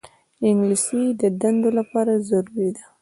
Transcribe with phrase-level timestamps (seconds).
[0.49, 2.83] انګلیسي د دندو لپاره ضروري ده